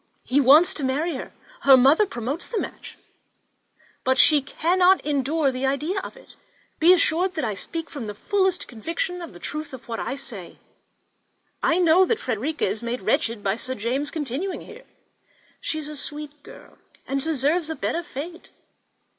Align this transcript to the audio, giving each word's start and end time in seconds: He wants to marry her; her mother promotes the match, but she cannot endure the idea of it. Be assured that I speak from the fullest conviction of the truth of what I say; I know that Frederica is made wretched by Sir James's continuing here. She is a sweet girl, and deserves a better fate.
He 0.23 0.41
wants 0.41 0.73
to 0.73 0.83
marry 0.83 1.13
her; 1.13 1.31
her 1.61 1.77
mother 1.77 2.07
promotes 2.07 2.47
the 2.47 2.57
match, 2.59 2.97
but 4.03 4.17
she 4.17 4.41
cannot 4.41 4.99
endure 5.05 5.51
the 5.51 5.67
idea 5.67 5.99
of 5.99 6.17
it. 6.17 6.35
Be 6.79 6.91
assured 6.91 7.35
that 7.35 7.45
I 7.45 7.53
speak 7.53 7.87
from 7.87 8.07
the 8.07 8.15
fullest 8.15 8.67
conviction 8.67 9.21
of 9.21 9.31
the 9.31 9.37
truth 9.37 9.73
of 9.73 9.87
what 9.87 9.99
I 9.99 10.15
say; 10.15 10.57
I 11.61 11.77
know 11.77 12.03
that 12.05 12.19
Frederica 12.19 12.65
is 12.65 12.81
made 12.81 13.01
wretched 13.03 13.43
by 13.43 13.57
Sir 13.57 13.75
James's 13.75 14.09
continuing 14.09 14.61
here. 14.61 14.85
She 15.59 15.77
is 15.77 15.87
a 15.87 15.95
sweet 15.95 16.41
girl, 16.41 16.79
and 17.07 17.21
deserves 17.23 17.69
a 17.69 17.75
better 17.75 18.01
fate. 18.01 18.49